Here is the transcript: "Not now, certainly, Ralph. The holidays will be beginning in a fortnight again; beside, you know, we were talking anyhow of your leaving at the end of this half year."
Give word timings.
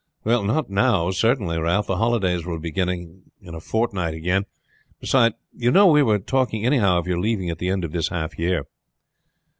"Not 0.25 0.67
now, 0.67 1.11
certainly, 1.11 1.59
Ralph. 1.59 1.85
The 1.85 1.97
holidays 1.97 2.43
will 2.43 2.57
be 2.57 2.69
beginning 2.71 3.29
in 3.39 3.53
a 3.53 3.59
fortnight 3.59 4.15
again; 4.15 4.47
beside, 4.99 5.33
you 5.55 5.69
know, 5.69 5.85
we 5.85 6.01
were 6.01 6.17
talking 6.17 6.65
anyhow 6.65 6.97
of 6.97 7.05
your 7.05 7.19
leaving 7.19 7.51
at 7.51 7.59
the 7.59 7.69
end 7.69 7.83
of 7.83 7.91
this 7.91 8.07
half 8.07 8.39
year." 8.39 8.65